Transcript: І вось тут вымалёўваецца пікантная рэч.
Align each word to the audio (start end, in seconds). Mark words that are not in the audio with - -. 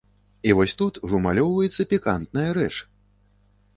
І 0.49 0.53
вось 0.59 0.73
тут 0.81 0.93
вымалёўваецца 1.11 1.85
пікантная 1.93 2.49
рэч. 2.59 2.75